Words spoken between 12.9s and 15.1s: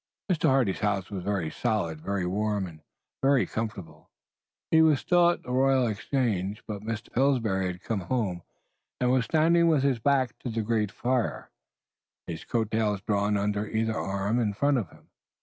drawn under either arm in front of him.